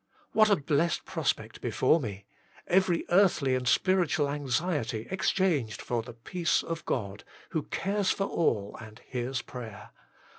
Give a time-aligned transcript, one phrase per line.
[0.31, 2.25] "What a blessed prospect before me
[2.65, 8.75] every earthly and spiritual anxiety exchanged for the peace of God, who cares for all
[8.79, 9.91] and hears prayer.